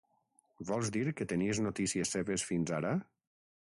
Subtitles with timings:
[0.69, 2.99] Vols dir que tenies noticies seves fins ara?